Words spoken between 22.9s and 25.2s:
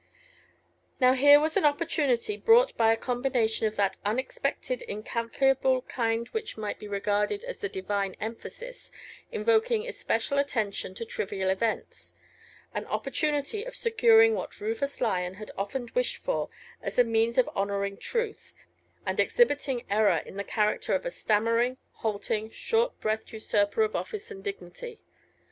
breathed usurper of office and dignity.